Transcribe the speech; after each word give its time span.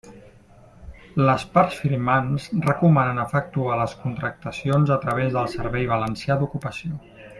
Les 1.27 1.43
parts 1.57 1.75
firmants 1.81 2.47
recomanen 2.69 3.21
efectuar 3.25 3.77
les 3.83 3.93
contractacions 4.07 4.93
a 4.97 4.99
través 5.05 5.37
del 5.37 5.53
Servei 5.57 5.87
Valencià 5.93 6.39
d'Ocupació. 6.41 6.99